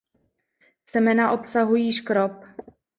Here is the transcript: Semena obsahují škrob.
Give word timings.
Semena 0.85 1.31
obsahují 1.31 1.93
škrob. 1.93 2.45